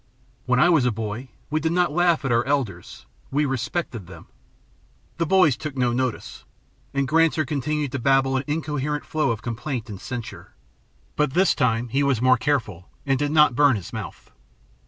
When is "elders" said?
2.47-3.05